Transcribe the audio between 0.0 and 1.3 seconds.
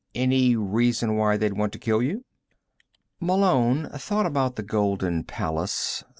Any reason